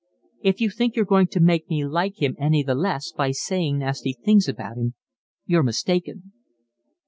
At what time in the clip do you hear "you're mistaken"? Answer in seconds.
5.45-6.31